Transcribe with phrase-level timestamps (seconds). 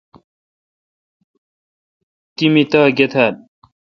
[2.35, 3.33] تی می تاء گہ تال۔